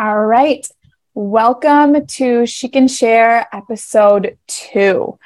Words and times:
All 0.00 0.26
right. 0.26 0.64
Welcome 1.14 2.06
to 2.06 2.46
She 2.46 2.68
Can 2.68 2.86
Share 2.86 3.48
episode 3.52 4.38
two. 4.46 5.18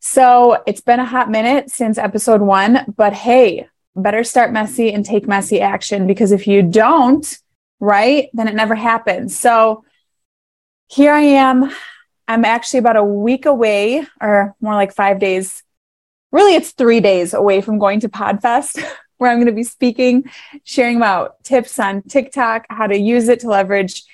So 0.00 0.64
it's 0.66 0.80
been 0.80 0.98
a 0.98 1.04
hot 1.04 1.30
minute 1.30 1.70
since 1.70 1.96
episode 1.96 2.40
one, 2.40 2.92
but 2.96 3.12
hey, 3.12 3.68
better 3.94 4.24
start 4.24 4.50
messy 4.50 4.92
and 4.92 5.04
take 5.04 5.28
messy 5.28 5.60
action 5.60 6.08
because 6.08 6.32
if 6.32 6.48
you 6.48 6.64
don't, 6.64 7.38
right, 7.78 8.28
then 8.32 8.48
it 8.48 8.56
never 8.56 8.74
happens. 8.74 9.38
So 9.38 9.84
here 10.88 11.12
I 11.12 11.20
am. 11.20 11.70
I'm 12.26 12.44
actually 12.44 12.80
about 12.80 12.96
a 12.96 13.04
week 13.04 13.46
away, 13.46 14.04
or 14.20 14.56
more 14.60 14.74
like 14.74 14.92
five 14.92 15.20
days. 15.20 15.62
Really, 16.32 16.56
it's 16.56 16.72
three 16.72 16.98
days 16.98 17.32
away 17.32 17.60
from 17.60 17.78
going 17.78 18.00
to 18.00 18.08
PodFest, 18.08 18.84
where 19.18 19.30
I'm 19.30 19.38
going 19.38 19.46
to 19.46 19.52
be 19.52 19.62
speaking, 19.62 20.30
sharing 20.64 20.96
about 20.96 21.42
tips 21.42 21.78
on 21.78 22.02
TikTok, 22.02 22.66
how 22.68 22.86
to 22.86 22.96
use 22.96 23.28
it 23.28 23.40
to 23.40 23.48
leverage 23.48 24.04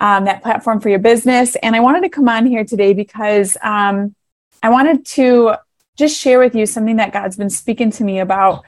um, 0.00 0.24
that 0.24 0.42
platform 0.42 0.80
for 0.80 0.88
your 0.88 0.98
business. 0.98 1.56
And 1.56 1.74
I 1.74 1.80
wanted 1.80 2.02
to 2.02 2.08
come 2.08 2.28
on 2.28 2.46
here 2.46 2.64
today 2.64 2.92
because 2.92 3.56
um, 3.62 4.14
I 4.62 4.68
wanted 4.68 5.06
to 5.06 5.54
just 5.96 6.20
share 6.20 6.38
with 6.38 6.54
you 6.54 6.66
something 6.66 6.96
that 6.96 7.12
God's 7.12 7.36
been 7.36 7.50
speaking 7.50 7.90
to 7.92 8.04
me 8.04 8.20
about 8.20 8.64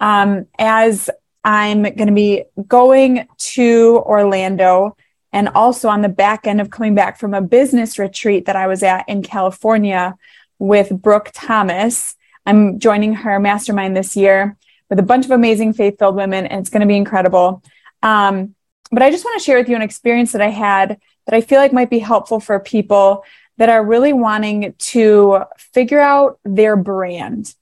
um, 0.00 0.46
as 0.58 1.10
I'm 1.44 1.82
going 1.82 2.06
to 2.06 2.12
be 2.12 2.44
going 2.66 3.26
to 3.36 4.02
Orlando 4.04 4.96
and 5.32 5.48
also 5.50 5.88
on 5.88 6.02
the 6.02 6.08
back 6.08 6.46
end 6.46 6.60
of 6.60 6.70
coming 6.70 6.94
back 6.94 7.18
from 7.18 7.34
a 7.34 7.42
business 7.42 7.98
retreat 7.98 8.46
that 8.46 8.56
I 8.56 8.66
was 8.66 8.82
at 8.82 9.08
in 9.08 9.22
California 9.22 10.16
with 10.58 10.90
Brooke 10.90 11.30
Thomas. 11.32 12.16
I'm 12.46 12.78
joining 12.78 13.14
her 13.14 13.38
mastermind 13.38 13.96
this 13.96 14.16
year 14.16 14.56
with 14.90 14.98
a 14.98 15.04
bunch 15.04 15.24
of 15.24 15.30
amazing 15.30 15.72
faith 15.72 15.98
filled 15.98 16.16
women, 16.16 16.46
and 16.46 16.60
it's 16.60 16.68
going 16.68 16.80
to 16.80 16.86
be 16.86 16.96
incredible. 16.96 17.62
Um, 18.02 18.54
but 18.90 19.02
I 19.02 19.10
just 19.10 19.24
want 19.24 19.38
to 19.38 19.44
share 19.44 19.56
with 19.56 19.68
you 19.68 19.76
an 19.76 19.82
experience 19.82 20.32
that 20.32 20.42
I 20.42 20.50
had 20.50 20.98
that 21.26 21.34
I 21.34 21.40
feel 21.40 21.60
like 21.60 21.72
might 21.72 21.90
be 21.90 22.00
helpful 22.00 22.40
for 22.40 22.58
people 22.58 23.24
that 23.56 23.68
are 23.68 23.84
really 23.84 24.12
wanting 24.12 24.74
to 24.78 25.44
figure 25.56 26.00
out 26.00 26.40
their 26.44 26.76
brand 26.76 27.54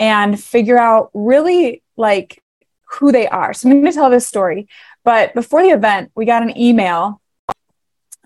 and 0.00 0.42
figure 0.42 0.78
out 0.78 1.10
really 1.14 1.82
like 1.96 2.42
who 2.86 3.12
they 3.12 3.28
are. 3.28 3.54
So 3.54 3.68
I'm 3.68 3.80
going 3.80 3.92
to 3.92 3.92
tell 3.92 4.10
this 4.10 4.26
story. 4.26 4.68
But 5.04 5.34
before 5.34 5.62
the 5.62 5.68
event, 5.68 6.10
we 6.14 6.24
got 6.24 6.42
an 6.42 6.58
email. 6.58 7.20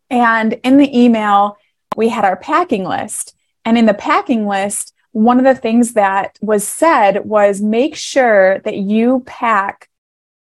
And 0.08 0.54
in 0.64 0.78
the 0.78 0.98
email, 0.98 1.58
we 1.96 2.08
had 2.08 2.24
our 2.24 2.36
packing 2.36 2.84
list. 2.84 3.34
And 3.64 3.76
in 3.76 3.86
the 3.86 3.94
packing 3.94 4.46
list, 4.46 4.94
one 5.12 5.38
of 5.38 5.44
the 5.44 5.60
things 5.60 5.94
that 5.94 6.38
was 6.40 6.66
said 6.66 7.24
was 7.24 7.60
make 7.60 7.96
sure 7.96 8.58
that 8.60 8.76
you 8.76 9.22
pack 9.26 9.88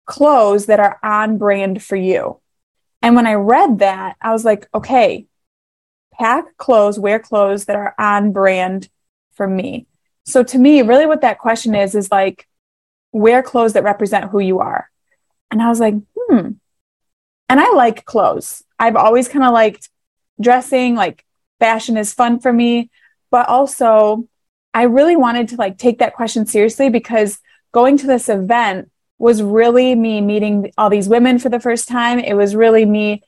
clothes 0.06 0.68
that 0.68 0.80
are 0.80 1.00
on 1.04 1.38
brand 1.38 1.82
for 1.82 1.96
you. 1.96 2.40
And 3.02 3.16
when 3.16 3.28
I 3.28 3.34
read 3.34 3.80
that, 3.80 4.16
I 4.22 4.32
was 4.32 4.46
like, 4.46 4.68
okay, 4.74 5.26
pack 6.14 6.58
clothes, 6.58 7.00
wear 7.00 7.20
clothes 7.20 7.66
that 7.66 7.76
are 7.76 7.96
on 7.98 8.32
brand 8.32 8.90
for 9.34 9.48
me. 9.48 9.88
So 10.26 10.44
to 10.44 10.58
me, 10.58 10.82
really 10.82 11.06
what 11.06 11.22
that 11.22 11.40
question 11.40 11.76
is, 11.76 11.96
is 11.96 12.12
like, 12.12 12.48
wear 13.12 13.44
clothes 13.44 13.74
that 13.74 13.84
represent 13.84 14.32
who 14.32 14.40
you 14.40 14.60
are. 14.60 14.90
And 15.52 15.62
I 15.62 15.70
was 15.70 15.80
like, 15.80 15.96
hmm. 16.18 16.52
And 17.50 17.60
I 17.60 17.72
like 17.74 18.06
clothes. 18.06 18.64
I've 18.80 18.96
always 18.96 19.28
kind 19.28 19.44
of 19.44 19.54
liked 19.54 19.90
dressing, 20.40 20.96
like 20.96 21.26
fashion 21.60 21.98
is 21.98 22.14
fun 22.14 22.40
for 22.40 22.52
me. 22.52 22.90
But 23.30 23.50
also, 23.50 24.28
I 24.74 24.84
really 24.84 25.16
wanted 25.16 25.50
to 25.50 25.56
like 25.56 25.78
take 25.78 26.00
that 26.00 26.16
question 26.16 26.46
seriously 26.46 26.90
because 26.90 27.40
going 27.72 27.98
to 27.98 28.08
this 28.08 28.30
event 28.30 28.90
was 29.20 29.42
really 29.42 29.96
me 29.96 30.22
meeting 30.22 30.72
all 30.78 30.90
these 30.90 31.08
women 31.08 31.40
for 31.40 31.50
the 31.50 31.60
first 31.60 31.88
time. 31.88 32.20
It 32.20 32.36
was 32.36 32.56
really 32.56 32.86
me, 32.86 33.24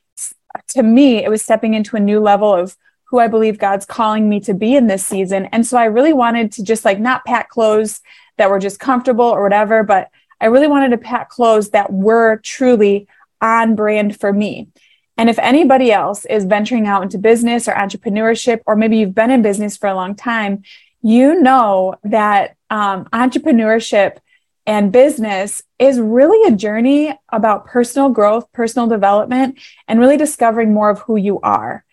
to 0.69 0.83
me, 0.83 1.23
it 1.23 1.29
was 1.29 1.41
stepping 1.41 1.73
into 1.73 1.95
a 1.95 1.99
new 1.99 2.19
level 2.19 2.53
of 2.53 2.75
who 3.05 3.19
I 3.19 3.27
believe 3.27 3.59
God's 3.59 3.85
calling 3.85 4.27
me 4.27 4.39
to 4.41 4.53
be 4.53 4.75
in 4.75 4.87
this 4.87 5.05
season. 5.05 5.45
And 5.51 5.65
so 5.65 5.77
I 5.77 5.85
really 5.85 6.13
wanted 6.13 6.51
to 6.53 6.63
just 6.63 6.83
like 6.83 6.99
not 6.99 7.23
pack 7.25 7.49
clothes 7.49 8.01
that 8.37 8.49
were 8.49 8.59
just 8.59 8.79
comfortable 8.79 9.25
or 9.25 9.43
whatever, 9.43 9.83
but 9.83 10.09
I 10.41 10.47
really 10.47 10.67
wanted 10.67 10.89
to 10.89 10.97
pack 10.97 11.29
clothes 11.29 11.69
that 11.69 11.93
were 11.93 12.37
truly 12.37 13.07
on 13.41 13.75
brand 13.75 14.19
for 14.19 14.33
me. 14.33 14.69
And 15.17 15.29
if 15.29 15.39
anybody 15.39 15.91
else 15.93 16.25
is 16.25 16.43
venturing 16.43 16.87
out 16.87 17.03
into 17.03 17.17
business 17.17 17.67
or 17.67 17.73
entrepreneurship, 17.73 18.61
or 18.65 18.75
maybe 18.75 18.97
you've 18.97 19.15
been 19.15 19.31
in 19.31 19.41
business 19.41 19.77
for 19.77 19.87
a 19.87 19.95
long 19.95 20.15
time, 20.15 20.63
you 21.05 21.39
know 21.39 21.93
that 22.03 22.55
um, 22.71 23.05
entrepreneurship 23.13 24.17
and 24.65 24.91
business 24.91 25.61
is 25.77 25.99
really 25.99 26.51
a 26.51 26.57
journey 26.57 27.15
about 27.31 27.67
personal 27.67 28.09
growth, 28.09 28.51
personal 28.53 28.87
development, 28.87 29.59
and 29.87 29.99
really 29.99 30.17
discovering 30.17 30.73
more 30.73 30.89
of 30.89 30.97
who 31.01 31.15
you 31.15 31.39
are. 31.41 31.85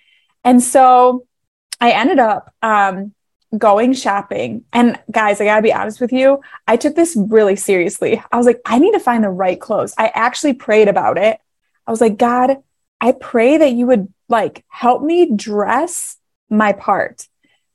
And 0.45 0.63
so 0.63 1.27
I 1.79 1.91
ended 1.91 2.21
up 2.21 2.55
um, 2.63 3.13
going 3.59 3.93
shopping. 3.93 4.65
And 4.73 4.99
guys, 5.11 5.43
I 5.43 5.45
gotta 5.45 5.61
be 5.61 5.75
honest 5.75 6.01
with 6.01 6.11
you, 6.11 6.41
I 6.67 6.79
took 6.79 6.97
this 6.97 7.15
really 7.15 7.57
seriously. 7.57 8.23
I 8.33 8.39
was 8.39 8.47
like, 8.47 8.63
I 8.65 8.79
need 8.79 8.93
to 8.93 8.99
find 8.99 9.23
the 9.23 9.29
right 9.29 9.61
clothes. 9.61 9.93
I 9.99 10.11
actually 10.15 10.55
prayed 10.55 10.89
about 10.89 11.19
it. 11.19 11.39
I 11.87 11.91
was 11.91 12.01
like, 12.01 12.17
God, 12.17 12.57
I 12.99 13.13
pray 13.13 13.59
that 13.59 13.73
you 13.73 13.89
would 13.89 14.11
like 14.31 14.65
help 14.69 15.03
me 15.03 15.37
dress 15.37 16.17
my 16.49 16.73
part. 16.73 17.29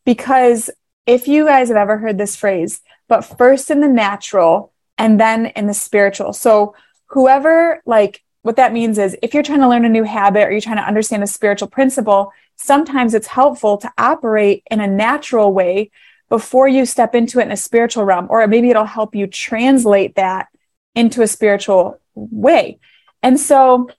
Because 0.04 0.72
if 1.08 1.28
you 1.28 1.46
guys 1.46 1.70
have 1.70 1.78
ever 1.78 1.98
heard 1.98 2.20
this 2.20 2.36
phrase, 2.36 2.82
but 3.08 3.22
first 3.22 3.72
in 3.72 3.80
the 3.80 3.88
natural, 3.88 4.74
and 4.98 5.20
then 5.20 5.48
in 5.48 5.68
the 5.68 5.74
spiritual. 5.74 6.34
So 6.34 6.76
whoever 7.08 7.82
like 7.86 8.24
what 8.42 8.58
that 8.58 8.74
means 8.74 8.98
is 8.98 9.18
if 9.22 9.34
you're 9.34 9.44
trying 9.44 9.62
to 9.62 9.70
learn 9.70 9.86
a 9.86 9.90
new 9.90 10.04
habit 10.04 10.48
or 10.48 10.52
you're 10.52 10.62
trying 10.62 10.78
to 10.78 10.88
understand 10.88 11.24
a 11.24 11.28
spiritual 11.28 11.68
principle, 11.68 12.32
sometimes 12.56 13.14
it's 13.14 13.28
helpful 13.28 13.78
to 13.78 13.92
operate 13.98 14.64
in 14.70 14.80
a 14.80 14.88
natural 14.88 15.54
way 15.54 15.92
before 16.30 16.68
you 16.68 16.86
step 16.86 17.16
into 17.16 17.40
it 17.40 17.44
in 17.44 17.52
a 17.52 17.58
spiritual 17.58 18.04
realm, 18.04 18.28
or 18.30 18.46
maybe 18.48 18.70
it'll 18.70 18.86
help 18.86 19.16
you 19.16 19.28
translate 19.28 20.16
that 20.16 20.48
into 20.96 21.22
a 21.22 21.28
spiritual 21.28 22.00
way. 22.16 22.80
And 23.24 23.40
so, 23.40 23.90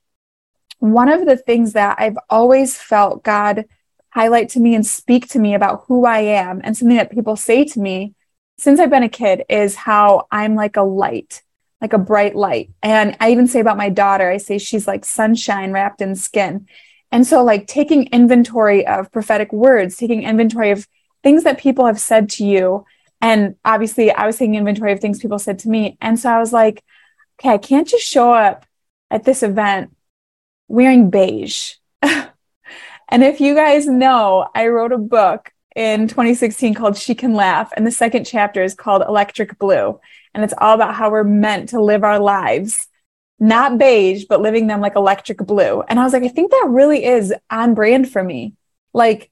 one 0.79 1.09
of 1.09 1.27
the 1.27 1.37
things 1.37 1.73
that 1.73 1.97
I've 1.99 2.19
always 2.31 2.77
felt 2.77 3.25
God 3.25 3.65
highlight 4.11 4.49
to 4.51 4.61
me 4.61 4.75
and 4.75 4.87
speak 4.87 5.29
to 5.29 5.39
me 5.39 5.55
about 5.55 5.85
who 5.87 6.05
I 6.05 6.21
am, 6.21 6.61
and 6.65 6.77
something 6.77 6.97
that 6.97 7.11
people 7.11 7.37
say 7.37 7.65
to 7.65 7.81
me 7.81 8.15
since 8.59 8.81
I've 8.81 8.91
been 8.91 9.05
a 9.05 9.09
kid 9.09 9.45
is 9.49 9.77
how 9.77 10.27
I'm 10.33 10.57
like 10.57 10.77
a 10.77 10.83
light, 10.83 11.43
like 11.81 11.93
a 11.93 11.99
bright 11.99 12.35
light. 12.35 12.71
And 12.83 13.17
I 13.21 13.31
even 13.31 13.47
say 13.47 13.61
about 13.61 13.77
my 13.77 13.89
daughter, 13.89 14.29
I 14.29 14.39
say 14.39 14.59
she's 14.59 14.89
like 14.89 15.05
sunshine 15.05 15.73
wrapped 15.73 16.03
in 16.03 16.17
skin. 16.17 16.67
And 17.11 17.27
so, 17.27 17.43
like, 17.43 17.67
taking 17.67 18.09
inventory 18.09 18.87
of 18.87 19.11
prophetic 19.11 19.53
words, 19.53 19.97
taking 19.97 20.25
inventory 20.25 20.73
of 20.73 20.87
things 21.23 21.45
that 21.45 21.59
people 21.59 21.87
have 21.87 22.01
said 22.01 22.29
to 22.31 22.45
you. 22.45 22.85
And 23.23 23.55
obviously, 23.65 24.11
I 24.11 24.27
was 24.27 24.37
taking 24.37 24.57
inventory 24.57 24.93
of 24.93 25.01
things 25.01 25.19
people 25.19 25.39
said 25.39 25.61
to 25.61 25.71
me. 25.71 25.97
And 26.01 26.19
so 26.19 26.31
I 26.31 26.39
was 26.39 26.53
like, 26.53 26.85
okay, 27.41 27.55
I 27.55 27.59
can't 27.59 27.89
just 27.89 28.05
show 28.05 28.33
up 28.33 28.67
at 29.11 29.25
this 29.25 29.43
event 29.43 29.97
wearing 30.67 31.09
beige. 31.09 31.75
and 33.09 33.25
if 33.25 33.41
you 33.41 33.55
guys 33.55 33.87
know, 33.87 34.49
I 34.55 34.69
wrote 34.69 34.93
a 34.93 34.99
book 34.99 35.53
in 35.75 36.09
2016 36.09 36.75
called 36.75 36.97
She 36.97 37.15
Can 37.15 37.35
Laugh. 37.35 37.73
And 37.77 37.87
the 37.87 37.93
second 37.93 38.25
chapter 38.25 38.63
is 38.63 38.75
called 38.75 39.03
Electric 39.03 39.59
Blue. 39.59 40.01
And 40.35 40.43
it's 40.43 40.55
all 40.59 40.75
about 40.75 40.95
how 40.95 41.11
we're 41.11 41.25
meant 41.25 41.71
to 41.71 41.81
live 41.81 42.05
our 42.05 42.19
lives, 42.19 42.89
not 43.39 43.79
beige, 43.79 44.25
but 44.29 44.41
living 44.41 44.67
them 44.67 44.81
like 44.81 44.97
electric 44.97 45.39
blue. 45.39 45.83
And 45.83 46.01
I 46.01 46.05
was 46.05 46.13
like, 46.13 46.25
I 46.25 46.29
think 46.29 46.51
that 46.51 46.67
really 46.69 47.05
is 47.05 47.33
on 47.51 47.75
brand 47.75 48.11
for 48.11 48.23
me. 48.23 48.55
Like 48.93 49.31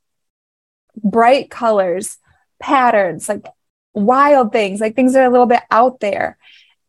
bright 1.03 1.51
colors, 1.51 2.19
patterns, 2.61 3.29
like 3.29 3.45
wild 3.93 4.53
things, 4.53 4.81
like 4.81 4.95
things 4.95 5.15
that 5.15 5.23
are 5.23 5.27
a 5.27 5.31
little 5.31 5.47
bit 5.47 5.63
out 5.71 6.01
there. 6.01 6.39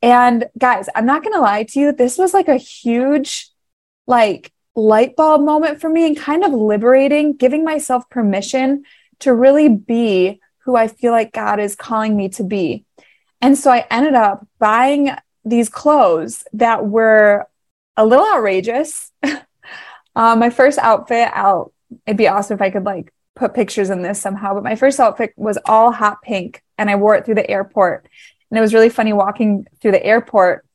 And 0.02 0.46
guys, 0.58 0.88
I'm 0.96 1.08
not 1.08 1.24
going 1.24 1.34
to 1.34 1.42
lie 1.42 1.64
to 1.64 1.80
you. 1.80 1.92
This 1.92 2.18
was 2.18 2.34
like 2.34 2.48
a 2.48 2.58
huge, 2.58 3.50
like, 4.06 4.54
light 4.78 5.16
bulb 5.16 5.42
moment 5.42 5.82
for 5.82 5.90
me 5.90 6.06
and 6.06 6.16
kind 6.16 6.44
of 6.44 6.54
liberating, 6.54 7.34
giving 7.34 7.64
myself 7.64 8.08
permission 8.10 8.84
to 9.20 9.34
really 9.34 9.68
be 9.68 10.40
who 10.60 10.76
I 10.76 10.88
feel 10.88 11.12
like 11.12 11.34
God 11.34 11.60
is 11.60 11.76
calling 11.76 12.16
me 12.16 12.30
to 12.30 12.44
be. 12.44 12.86
And 13.42 13.58
so 13.58 13.72
I 13.72 13.88
ended 13.90 14.14
up 14.14 14.46
buying 14.60 15.12
these 15.44 15.68
clothes 15.68 16.44
that 16.54 16.86
were 16.86 17.48
a 17.96 18.06
little 18.06 18.26
outrageous. 18.26 19.12
um, 19.24 19.40
my 20.40 20.52
first 20.52 20.78
outfit, 20.78 21.30
I'll, 21.34 21.74
it'd 22.06 22.18
be 22.18 22.28
awesome 22.28 22.56
if 22.56 22.62
I 22.62 22.70
could 22.70 22.84
like 22.84 23.12
put 23.36 23.56
pictures 23.56 23.90
in 23.90 24.04
this 24.04 24.22
somehow, 24.22 24.54
but 24.54 24.64
my 24.64 24.76
first 24.76 25.00
outfit 25.00 25.34
was 25.38 25.58
all 25.66 25.92
hot 25.92 26.22
pink 26.22 26.62
and 26.78 26.90
I 26.90 26.96
wore 26.96 27.16
it 27.16 27.26
through 27.26 27.36
the 27.36 27.50
airport. 27.50 28.08
And 28.52 28.58
it 28.58 28.62
was 28.62 28.74
really 28.74 28.90
funny 28.90 29.14
walking 29.14 29.66
through 29.82 29.92
the 29.92 30.06
airport 30.06 30.66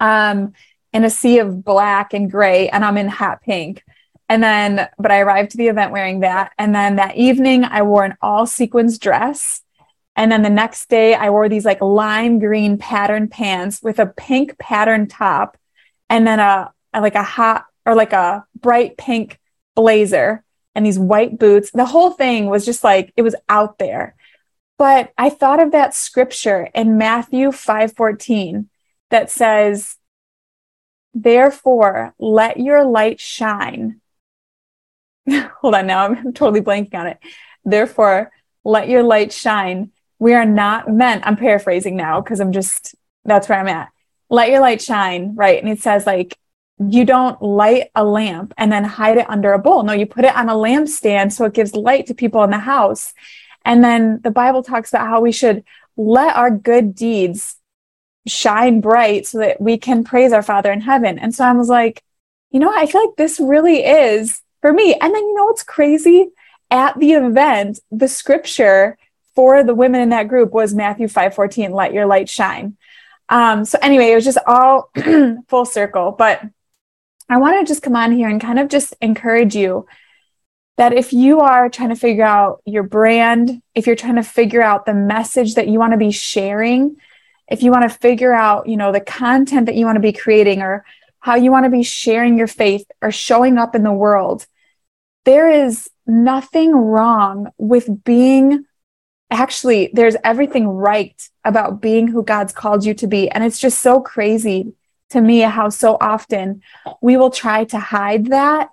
um, 0.00 0.52
in 0.94 1.04
a 1.04 1.10
sea 1.10 1.40
of 1.40 1.64
black 1.64 2.14
and 2.14 2.30
gray, 2.30 2.68
and 2.70 2.84
I'm 2.84 2.96
in 2.96 3.08
hot 3.08 3.42
pink. 3.42 3.84
And 4.28 4.42
then, 4.42 4.88
but 4.96 5.10
I 5.10 5.20
arrived 5.20 5.50
to 5.50 5.56
the 5.58 5.68
event 5.68 5.92
wearing 5.92 6.20
that. 6.20 6.52
And 6.56 6.74
then 6.74 6.96
that 6.96 7.16
evening, 7.16 7.64
I 7.64 7.82
wore 7.82 8.04
an 8.04 8.16
all 8.22 8.46
sequins 8.46 8.98
dress. 8.98 9.60
And 10.16 10.30
then 10.30 10.42
the 10.42 10.50
next 10.50 10.88
day, 10.88 11.14
I 11.14 11.30
wore 11.30 11.48
these 11.48 11.64
like 11.64 11.82
lime 11.82 12.38
green 12.38 12.78
pattern 12.78 13.28
pants 13.28 13.82
with 13.82 13.98
a 13.98 14.06
pink 14.06 14.56
pattern 14.58 15.08
top 15.08 15.58
and 16.08 16.26
then 16.26 16.38
a, 16.38 16.72
a 16.94 17.00
like 17.00 17.16
a 17.16 17.22
hot 17.22 17.66
or 17.84 17.94
like 17.94 18.12
a 18.12 18.46
bright 18.58 18.96
pink 18.96 19.40
blazer 19.74 20.44
and 20.76 20.86
these 20.86 20.98
white 20.98 21.38
boots. 21.38 21.72
The 21.72 21.84
whole 21.84 22.10
thing 22.10 22.46
was 22.46 22.64
just 22.64 22.84
like 22.84 23.12
it 23.16 23.22
was 23.22 23.34
out 23.48 23.78
there. 23.78 24.14
But 24.78 25.12
I 25.18 25.28
thought 25.28 25.60
of 25.60 25.72
that 25.72 25.94
scripture 25.94 26.68
in 26.72 26.96
Matthew 26.96 27.48
5:14 27.48 28.68
that 29.10 29.30
says, 29.30 29.96
Therefore, 31.14 32.14
let 32.18 32.58
your 32.58 32.84
light 32.84 33.20
shine. 33.20 34.00
Hold 35.30 35.74
on 35.74 35.86
now, 35.86 36.04
I'm 36.04 36.32
totally 36.34 36.60
blanking 36.60 36.94
on 36.94 37.06
it. 37.06 37.18
Therefore, 37.64 38.32
let 38.64 38.88
your 38.88 39.02
light 39.02 39.32
shine. 39.32 39.92
We 40.18 40.34
are 40.34 40.44
not 40.44 40.88
meant, 40.88 41.26
I'm 41.26 41.36
paraphrasing 41.36 41.96
now 41.96 42.20
because 42.20 42.40
I'm 42.40 42.52
just, 42.52 42.94
that's 43.24 43.48
where 43.48 43.58
I'm 43.58 43.68
at. 43.68 43.90
Let 44.30 44.50
your 44.50 44.60
light 44.60 44.82
shine, 44.82 45.34
right? 45.34 45.62
And 45.62 45.70
it 45.70 45.80
says, 45.80 46.06
like, 46.06 46.38
you 46.78 47.04
don't 47.04 47.40
light 47.40 47.90
a 47.94 48.04
lamp 48.04 48.52
and 48.56 48.72
then 48.72 48.84
hide 48.84 49.16
it 49.16 49.30
under 49.30 49.52
a 49.52 49.58
bowl. 49.58 49.82
No, 49.84 49.92
you 49.92 50.06
put 50.06 50.24
it 50.24 50.34
on 50.34 50.48
a 50.48 50.54
lampstand 50.54 51.32
so 51.32 51.44
it 51.44 51.54
gives 51.54 51.74
light 51.74 52.06
to 52.06 52.14
people 52.14 52.42
in 52.42 52.50
the 52.50 52.58
house. 52.58 53.14
And 53.64 53.82
then 53.82 54.20
the 54.22 54.30
Bible 54.30 54.62
talks 54.62 54.90
about 54.90 55.06
how 55.06 55.20
we 55.20 55.30
should 55.30 55.64
let 55.96 56.34
our 56.34 56.50
good 56.50 56.94
deeds 56.94 57.56
shine 58.26 58.80
bright 58.80 59.26
so 59.26 59.38
that 59.38 59.60
we 59.60 59.76
can 59.76 60.04
praise 60.04 60.32
our 60.32 60.42
Father 60.42 60.72
in 60.72 60.80
heaven. 60.80 61.18
And 61.18 61.34
so 61.34 61.44
I 61.44 61.52
was 61.52 61.68
like, 61.68 62.02
you 62.50 62.60
know, 62.60 62.72
I 62.74 62.86
feel 62.86 63.04
like 63.04 63.16
this 63.16 63.40
really 63.40 63.84
is 63.84 64.40
for 64.60 64.72
me. 64.72 64.94
And 64.94 65.14
then, 65.14 65.22
you 65.22 65.34
know, 65.34 65.44
what's 65.44 65.62
crazy? 65.62 66.30
At 66.70 66.98
the 66.98 67.12
event, 67.12 67.80
the 67.90 68.08
scripture 68.08 68.96
for 69.34 69.62
the 69.62 69.74
women 69.74 70.00
in 70.00 70.10
that 70.10 70.28
group 70.28 70.52
was 70.52 70.74
Matthew 70.74 71.08
5 71.08 71.34
14, 71.34 71.72
let 71.72 71.92
your 71.92 72.06
light 72.06 72.28
shine. 72.28 72.76
Um, 73.28 73.64
so 73.64 73.78
anyway, 73.82 74.10
it 74.10 74.14
was 74.14 74.24
just 74.24 74.38
all 74.46 74.90
full 75.48 75.64
circle. 75.64 76.12
But 76.12 76.42
I 77.28 77.38
want 77.38 77.58
to 77.58 77.70
just 77.70 77.82
come 77.82 77.96
on 77.96 78.12
here 78.12 78.28
and 78.28 78.40
kind 78.40 78.58
of 78.58 78.68
just 78.68 78.94
encourage 79.00 79.56
you 79.56 79.86
that 80.76 80.92
if 80.92 81.12
you 81.12 81.40
are 81.40 81.68
trying 81.68 81.90
to 81.90 81.96
figure 81.96 82.24
out 82.24 82.60
your 82.64 82.82
brand, 82.82 83.62
if 83.74 83.86
you're 83.86 83.96
trying 83.96 84.16
to 84.16 84.22
figure 84.22 84.62
out 84.62 84.86
the 84.86 84.94
message 84.94 85.54
that 85.54 85.68
you 85.68 85.78
want 85.78 85.92
to 85.92 85.98
be 85.98 86.10
sharing, 86.10 86.96
if 87.48 87.62
you 87.62 87.70
want 87.70 87.90
to 87.90 87.98
figure 87.98 88.32
out, 88.32 88.68
you 88.68 88.76
know, 88.76 88.92
the 88.92 89.00
content 89.00 89.66
that 89.66 89.74
you 89.74 89.84
want 89.84 89.96
to 89.96 90.00
be 90.00 90.12
creating 90.12 90.62
or 90.62 90.84
how 91.20 91.34
you 91.36 91.50
want 91.50 91.64
to 91.64 91.70
be 91.70 91.82
sharing 91.82 92.38
your 92.38 92.46
faith 92.46 92.86
or 93.00 93.10
showing 93.10 93.58
up 93.58 93.74
in 93.74 93.82
the 93.82 93.92
world, 93.92 94.46
there 95.24 95.50
is 95.50 95.88
nothing 96.06 96.72
wrong 96.72 97.50
with 97.58 98.04
being 98.04 98.64
actually 99.30 99.90
there's 99.92 100.16
everything 100.22 100.68
right 100.68 101.28
about 101.44 101.80
being 101.80 102.08
who 102.08 102.22
God's 102.22 102.52
called 102.52 102.84
you 102.84 102.94
to 102.94 103.06
be. 103.06 103.28
And 103.30 103.42
it's 103.42 103.58
just 103.58 103.80
so 103.80 104.00
crazy 104.00 104.74
to 105.10 105.20
me 105.20 105.40
how 105.40 105.68
so 105.68 105.96
often 106.00 106.62
we 107.00 107.16
will 107.16 107.30
try 107.30 107.64
to 107.64 107.78
hide 107.78 108.26
that 108.26 108.70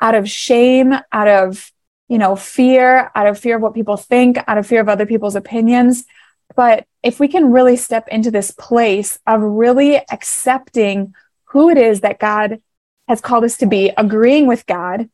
out 0.00 0.14
of 0.14 0.28
shame, 0.28 0.94
out 1.12 1.28
of 1.28 1.72
you 2.08 2.18
know 2.18 2.36
fear, 2.36 3.10
out 3.14 3.26
of 3.26 3.38
fear 3.38 3.56
of 3.56 3.62
what 3.62 3.74
people 3.74 3.96
think, 3.96 4.38
out 4.46 4.58
of 4.58 4.66
fear 4.66 4.80
of 4.80 4.88
other 4.88 5.06
people's 5.06 5.36
opinions. 5.36 6.04
But 6.54 6.86
if 7.04 7.20
we 7.20 7.28
can 7.28 7.52
really 7.52 7.76
step 7.76 8.08
into 8.08 8.30
this 8.30 8.50
place 8.50 9.18
of 9.26 9.42
really 9.42 9.96
accepting 10.10 11.14
who 11.44 11.68
it 11.68 11.76
is 11.76 12.00
that 12.00 12.18
God 12.18 12.60
has 13.06 13.20
called 13.20 13.44
us 13.44 13.58
to 13.58 13.66
be, 13.66 13.92
agreeing 13.96 14.46
with 14.46 14.64
God, 14.64 15.10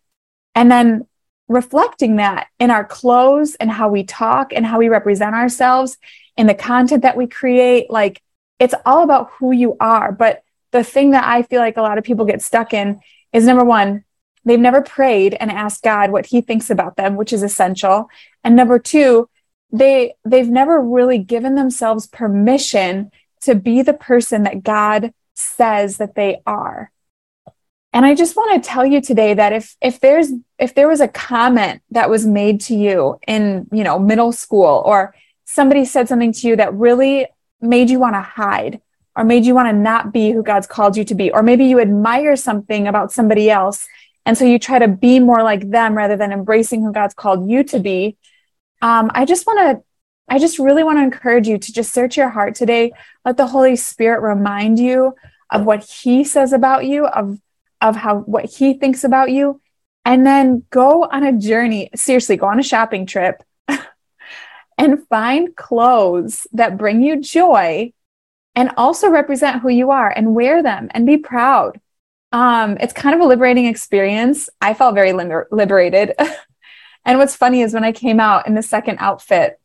and 0.55 0.71
then 0.71 1.09
reflecting 1.49 2.17
that 2.17 2.47
in 2.61 2.71
our 2.71 2.85
clothes 2.85 3.57
and 3.57 3.69
how 3.69 3.89
we 3.89 4.05
talk 4.05 4.53
and 4.53 4.65
how 4.65 4.79
we 4.79 4.89
represent 4.89 5.35
ourselves 5.35 5.99
in 6.37 6.47
the 6.47 6.55
content 6.55 7.03
that 7.03 7.17
we 7.17 7.27
create, 7.27 7.91
like 7.91 8.23
it's 8.61 8.75
all 8.87 9.03
about 9.03 9.33
who 9.39 9.51
you 9.51 9.77
are. 9.81 10.13
But 10.13 10.45
the 10.71 10.85
thing 10.85 11.11
that 11.11 11.25
I 11.25 11.43
feel 11.43 11.61
like 11.61 11.77
a 11.77 11.83
lot 11.83 11.99
of 11.99 12.05
people 12.05 12.25
get 12.25 12.41
stuck 12.41 12.73
in 12.73 13.01
is 13.33 13.47
number 13.47 13.65
one, 13.65 14.05
they've 14.45 14.61
never 14.61 14.81
prayed 14.81 15.37
and 15.41 15.51
asked 15.51 15.83
God 15.83 16.13
what 16.13 16.27
he 16.27 16.41
thinks 16.41 16.71
about 16.71 16.97
them, 16.97 17.17
which 17.17 17.33
is 17.33 17.43
essential. 17.43 18.09
And 18.45 18.55
number 18.55 18.79
two, 18.79 19.29
they 19.72 20.14
they've 20.25 20.49
never 20.49 20.81
really 20.81 21.19
given 21.19 21.55
themselves 21.55 22.06
permission 22.06 23.11
to 23.43 23.55
be 23.55 23.82
the 23.82 23.94
person 23.94 24.43
that 24.44 24.62
God 24.62 25.12
says 25.34 25.96
that 25.99 26.14
they 26.14 26.43
are. 26.46 26.90
And 27.93 28.06
I 28.06 28.14
just 28.14 28.37
want 28.37 28.62
to 28.62 28.69
tell 28.69 28.87
you 28.87 29.00
today 29.00 29.34
that 29.34 29.52
if 29.52 29.76
if 29.81 30.00
there's 30.00 30.31
if 30.58 30.75
there 30.75 30.88
was 30.88 31.00
a 31.00 31.08
comment 31.08 31.82
that 31.90 32.11
was 32.11 32.26
made 32.26 32.61
to 32.62 32.75
you 32.75 33.19
in, 33.26 33.67
you 33.72 33.82
know, 33.82 33.99
middle 33.99 34.32
school 34.32 34.82
or 34.84 35.14
somebody 35.44 35.84
said 35.84 36.08
something 36.08 36.32
to 36.32 36.49
you 36.49 36.56
that 36.56 36.75
really 36.75 37.26
made 37.61 37.90
you 37.90 37.99
want 37.99 38.14
to 38.14 38.20
hide 38.20 38.81
or 39.17 39.25
made 39.25 39.44
you 39.44 39.55
want 39.55 39.69
to 39.69 39.72
not 39.72 40.12
be 40.12 40.31
who 40.31 40.43
God's 40.43 40.67
called 40.67 40.96
you 40.96 41.05
to 41.05 41.14
be 41.14 41.32
or 41.32 41.43
maybe 41.43 41.64
you 41.64 41.81
admire 41.81 42.37
something 42.37 42.87
about 42.87 43.12
somebody 43.12 43.50
else 43.50 43.88
and 44.26 44.37
so 44.37 44.44
you 44.44 44.58
try 44.58 44.78
to 44.78 44.88
be 44.88 45.19
more 45.19 45.43
like 45.43 45.70
them 45.70 45.96
rather 45.96 46.17
than 46.17 46.32
embracing 46.32 46.82
who 46.82 46.93
God's 46.93 47.14
called 47.14 47.50
you 47.50 47.64
to 47.64 47.78
be, 47.81 48.17
um, 48.82 49.11
I 49.15 49.25
just 49.25 49.47
want 49.47 49.59
to, 49.59 49.85
I 50.29 50.38
just 50.38 50.59
really 50.59 50.85
want 50.85 50.99
to 50.99 51.03
encourage 51.03 51.49
you 51.49 51.59
to 51.59 51.73
just 51.73 51.93
search 51.93 52.17
your 52.17 52.29
heart 52.29 52.55
today. 52.55 52.93
Let 53.25 53.37
the 53.37 53.47
Holy 53.47 53.77
Spirit 53.77 54.21
remind 54.21 54.79
you 54.79 55.15
of 55.50 55.65
what 55.65 55.85
He 55.85 56.25
says 56.25 56.53
about 56.53 56.87
you, 56.87 57.06
of 57.06 57.38
of 57.81 57.97
how 57.97 58.19
what 58.21 58.44
He 58.44 58.75
thinks 58.75 59.05
about 59.05 59.31
you, 59.31 59.61
and 60.05 60.27
then 60.27 60.65
go 60.71 61.05
on 61.05 61.25
a 61.25 61.37
journey. 61.37 61.91
Seriously, 61.94 62.37
go 62.37 62.47
on 62.47 62.61
a 62.61 62.65
shopping 62.65 63.06
trip 63.06 63.43
and 64.79 65.06
find 65.09 65.56
clothes 65.56 66.47
that 66.53 66.79
bring 66.79 67.03
you 67.03 67.21
joy 67.21 67.93
and 68.55 68.71
also 68.77 69.09
represent 69.09 69.62
who 69.62 69.69
you 69.69 69.91
are 69.91 70.11
and 70.11 70.35
wear 70.35 70.62
them 70.62 70.88
and 70.93 71.06
be 71.06 71.17
proud. 71.17 71.81
Um, 72.32 72.77
it's 72.81 72.93
kind 72.93 73.15
of 73.15 73.21
a 73.21 73.27
liberating 73.27 73.67
experience. 73.67 74.49
I 74.61 74.75
felt 74.75 74.94
very 74.94 75.12
liber- 75.12 75.49
liberated 75.50 76.15
And 77.05 77.19
what's 77.19 77.37
funny 77.37 77.62
is 77.62 77.73
when 77.73 77.85
I 77.85 77.93
came 77.93 78.20
out 78.20 78.47
in 78.47 78.55
the 78.55 78.62
second 78.62 78.99
outfit, 79.00 79.58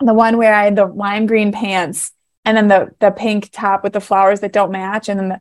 the 0.00 0.14
one 0.14 0.36
where 0.36 0.54
I 0.54 0.64
had 0.64 0.76
the 0.76 0.86
lime 0.86 1.26
green 1.26 1.52
pants 1.52 2.12
and 2.44 2.56
then 2.56 2.68
the 2.68 2.94
the 3.00 3.10
pink 3.10 3.50
top 3.50 3.82
with 3.82 3.92
the 3.92 4.00
flowers 4.00 4.40
that 4.40 4.52
don't 4.52 4.70
match, 4.70 5.08
and 5.08 5.18
then 5.18 5.28
the, 5.30 5.40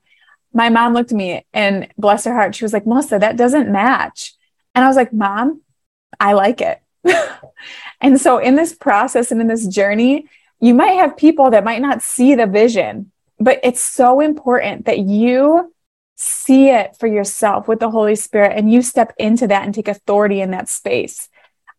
my 0.54 0.70
mom 0.70 0.94
looked 0.94 1.12
at 1.12 1.18
me 1.18 1.46
and 1.54 1.88
bless 1.98 2.26
her 2.26 2.34
heart, 2.34 2.56
she 2.56 2.64
was 2.64 2.74
like, 2.74 2.88
"Melissa, 2.88 3.20
that 3.20 3.36
doesn't 3.38 3.72
match." 3.72 4.34
And 4.74 4.86
I 4.86 4.88
was 4.88 4.96
like, 4.96 5.12
"Mom, 5.12 5.62
I 6.20 6.34
like 6.34 6.62
it." 6.62 6.82
and 8.02 8.20
so 8.20 8.38
in 8.38 8.56
this 8.56 8.74
process 8.74 9.32
and 9.32 9.42
in 9.42 9.48
this 9.48 9.68
journey, 9.68 10.30
you 10.62 10.74
might 10.74 10.94
have 10.94 11.18
people 11.18 11.50
that 11.50 11.66
might 11.66 11.82
not 11.82 12.02
see 12.02 12.36
the 12.36 12.48
vision, 12.48 13.12
but 13.40 13.60
it's 13.64 13.82
so 13.82 14.22
important 14.22 14.86
that 14.86 15.00
you 15.00 15.73
see 16.24 16.70
it 16.70 16.96
for 16.98 17.08
yourself 17.08 17.68
with 17.68 17.80
the 17.80 17.90
Holy 17.90 18.16
Spirit 18.16 18.54
and 18.56 18.72
you 18.72 18.82
step 18.82 19.14
into 19.18 19.48
that 19.48 19.64
and 19.64 19.74
take 19.74 19.88
authority 19.88 20.42
in 20.42 20.52
that 20.52 20.70
space 20.70 21.30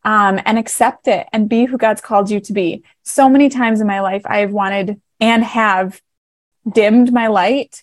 um, 0.05 0.41
and 0.45 0.59
accept 0.59 1.09
it 1.09 1.27
and 1.33 1.49
be 1.49 1.65
who 1.65 1.79
God's 1.79 2.01
called 2.01 2.31
you 2.31 2.41
to 2.41 2.53
be. 2.53 2.85
So 3.03 3.29
many 3.29 3.49
times 3.49 3.81
in 3.81 3.87
my 3.87 4.01
life, 4.01 4.23
I've 4.27 4.53
wanted 4.53 5.01
and 5.21 5.43
have 5.43 6.01
dimmed 6.71 7.13
my 7.13 7.29
light, 7.29 7.83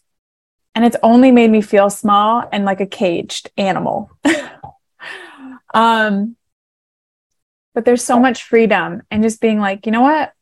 and 0.76 0.86
it's 0.86 0.98
only 1.04 1.32
made 1.32 1.50
me 1.50 1.62
feel 1.62 1.90
small 1.90 2.48
and 2.52 2.66
like 2.66 2.80
a 2.80 2.86
caged 2.86 3.50
animal. 3.58 4.12
um, 5.74 6.36
but 7.74 7.86
there's 7.86 8.04
so 8.04 8.20
much 8.20 8.44
freedom 8.44 9.02
and 9.10 9.24
just 9.24 9.42
being 9.42 9.60
like, 9.60 9.86
you 9.86 9.92
know 9.92 10.02
what? 10.02 10.34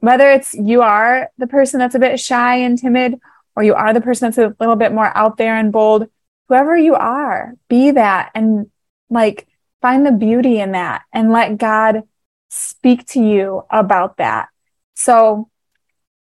Whether 0.00 0.30
it's 0.30 0.54
you 0.54 0.82
are 0.82 1.30
the 1.38 1.46
person 1.46 1.78
that's 1.78 1.94
a 1.94 1.98
bit 1.98 2.20
shy 2.20 2.56
and 2.56 2.78
timid, 2.78 3.20
or 3.56 3.62
you 3.62 3.74
are 3.74 3.92
the 3.92 4.00
person 4.00 4.26
that's 4.26 4.38
a 4.38 4.54
little 4.60 4.76
bit 4.76 4.92
more 4.92 5.16
out 5.16 5.38
there 5.38 5.56
and 5.56 5.72
bold, 5.72 6.08
whoever 6.48 6.76
you 6.76 6.94
are, 6.94 7.54
be 7.68 7.90
that 7.92 8.30
and 8.34 8.70
like 9.10 9.48
find 9.80 10.04
the 10.04 10.12
beauty 10.12 10.60
in 10.60 10.72
that 10.72 11.02
and 11.12 11.32
let 11.32 11.58
God 11.58 12.02
speak 12.48 13.06
to 13.08 13.20
you 13.20 13.64
about 13.70 14.18
that. 14.18 14.48
So 14.94 15.50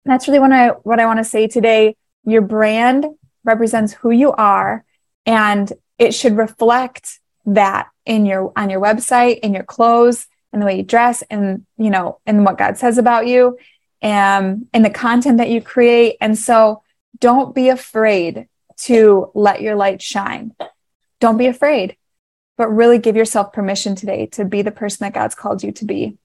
that's 0.05 0.27
really 0.27 0.39
what 0.39 0.51
I 0.51 0.69
what 0.69 0.99
I 0.99 1.05
want 1.05 1.19
to 1.19 1.23
say 1.23 1.47
today. 1.47 1.95
Your 2.25 2.41
brand 2.41 3.05
represents 3.43 3.93
who 3.93 4.11
you 4.11 4.31
are 4.33 4.83
and 5.25 5.71
it 5.97 6.13
should 6.13 6.37
reflect 6.37 7.19
that 7.45 7.89
in 8.05 8.25
your 8.25 8.51
on 8.55 8.69
your 8.69 8.81
website, 8.81 9.39
in 9.39 9.53
your 9.53 9.63
clothes, 9.63 10.27
in 10.51 10.59
the 10.59 10.65
way 10.65 10.77
you 10.77 10.83
dress, 10.83 11.23
and 11.29 11.65
you 11.77 11.89
know, 11.89 12.19
in 12.25 12.43
what 12.43 12.57
God 12.57 12.77
says 12.77 12.97
about 12.97 13.27
you, 13.27 13.57
and 14.01 14.67
in 14.73 14.83
the 14.83 14.89
content 14.89 15.37
that 15.37 15.49
you 15.49 15.61
create. 15.61 16.17
And 16.21 16.37
so 16.37 16.82
don't 17.19 17.53
be 17.55 17.69
afraid 17.69 18.47
to 18.77 19.31
let 19.33 19.61
your 19.61 19.75
light 19.75 20.01
shine. 20.01 20.55
Don't 21.19 21.37
be 21.37 21.47
afraid, 21.47 21.95
but 22.57 22.69
really 22.69 22.97
give 22.97 23.15
yourself 23.15 23.53
permission 23.53 23.95
today 23.95 24.25
to 24.27 24.45
be 24.45 24.61
the 24.61 24.71
person 24.71 25.05
that 25.05 25.13
God's 25.13 25.35
called 25.35 25.63
you 25.63 25.71
to 25.73 25.85
be. 25.85 26.17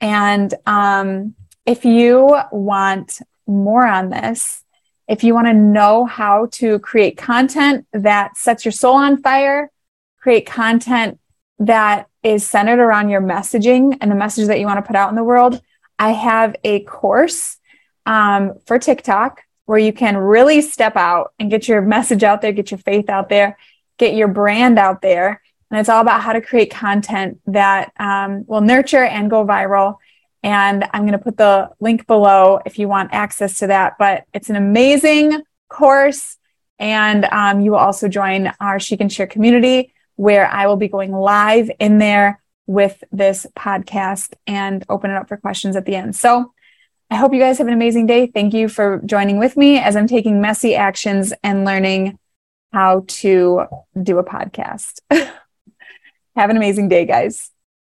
And 0.00 0.52
um, 0.66 1.34
if 1.64 1.84
you 1.84 2.38
want 2.52 3.20
more 3.46 3.86
on 3.86 4.10
this, 4.10 4.62
if 5.08 5.22
you 5.22 5.34
want 5.34 5.46
to 5.46 5.54
know 5.54 6.04
how 6.04 6.46
to 6.52 6.78
create 6.80 7.16
content 7.16 7.86
that 7.92 8.36
sets 8.36 8.64
your 8.64 8.72
soul 8.72 8.94
on 8.94 9.22
fire, 9.22 9.70
create 10.20 10.46
content 10.46 11.20
that 11.58 12.08
is 12.22 12.46
centered 12.46 12.80
around 12.80 13.08
your 13.08 13.20
messaging 13.20 13.96
and 14.00 14.10
the 14.10 14.16
message 14.16 14.48
that 14.48 14.58
you 14.58 14.66
want 14.66 14.78
to 14.78 14.86
put 14.86 14.96
out 14.96 15.10
in 15.10 15.16
the 15.16 15.24
world, 15.24 15.60
I 15.98 16.10
have 16.10 16.56
a 16.64 16.80
course 16.80 17.58
um, 18.04 18.54
for 18.66 18.78
TikTok 18.78 19.42
where 19.66 19.78
you 19.78 19.92
can 19.92 20.16
really 20.16 20.60
step 20.60 20.96
out 20.96 21.32
and 21.38 21.50
get 21.50 21.68
your 21.68 21.82
message 21.82 22.24
out 22.24 22.40
there, 22.40 22.52
get 22.52 22.70
your 22.70 22.78
faith 22.78 23.10
out 23.10 23.28
there, 23.28 23.58
get 23.98 24.14
your 24.14 24.28
brand 24.28 24.78
out 24.78 25.02
there. 25.02 25.42
And 25.70 25.80
it's 25.80 25.88
all 25.88 26.00
about 26.00 26.22
how 26.22 26.32
to 26.32 26.40
create 26.40 26.70
content 26.70 27.40
that 27.46 27.92
um, 27.98 28.44
will 28.46 28.60
nurture 28.60 29.04
and 29.04 29.28
go 29.28 29.44
viral. 29.44 29.96
And 30.42 30.88
I'm 30.92 31.02
going 31.02 31.12
to 31.12 31.18
put 31.18 31.36
the 31.36 31.70
link 31.80 32.06
below 32.06 32.60
if 32.64 32.78
you 32.78 32.88
want 32.88 33.12
access 33.12 33.58
to 33.58 33.66
that. 33.66 33.96
But 33.98 34.24
it's 34.32 34.48
an 34.48 34.56
amazing 34.56 35.42
course. 35.68 36.38
And 36.78 37.24
um, 37.24 37.60
you 37.60 37.72
will 37.72 37.78
also 37.78 38.06
join 38.06 38.52
our 38.60 38.78
She 38.78 38.96
Can 38.96 39.08
Share 39.08 39.26
community 39.26 39.92
where 40.14 40.46
I 40.46 40.66
will 40.66 40.76
be 40.76 40.88
going 40.88 41.12
live 41.12 41.70
in 41.78 41.98
there 41.98 42.40
with 42.66 43.02
this 43.10 43.46
podcast 43.56 44.34
and 44.46 44.84
open 44.88 45.10
it 45.10 45.16
up 45.16 45.28
for 45.28 45.36
questions 45.36 45.76
at 45.76 45.84
the 45.84 45.96
end. 45.96 46.16
So 46.16 46.52
I 47.10 47.16
hope 47.16 47.32
you 47.32 47.40
guys 47.40 47.58
have 47.58 47.68
an 47.68 47.72
amazing 47.72 48.06
day. 48.06 48.26
Thank 48.26 48.52
you 48.52 48.68
for 48.68 49.00
joining 49.06 49.38
with 49.38 49.56
me 49.56 49.78
as 49.78 49.94
I'm 49.94 50.08
taking 50.08 50.40
messy 50.40 50.74
actions 50.74 51.32
and 51.42 51.64
learning 51.64 52.18
how 52.72 53.04
to 53.06 53.66
do 54.02 54.18
a 54.18 54.24
podcast. 54.24 55.00
have 55.10 56.50
an 56.50 56.56
amazing 56.56 56.88
day, 56.88 57.06
guys. 57.06 57.50